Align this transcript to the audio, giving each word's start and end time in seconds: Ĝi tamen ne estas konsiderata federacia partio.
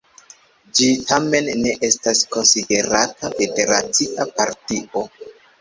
Ĝi 0.79 0.87
tamen 1.09 1.49
ne 1.65 1.75
estas 1.89 2.23
konsiderata 2.37 3.33
federacia 3.37 4.29
partio. 4.41 5.09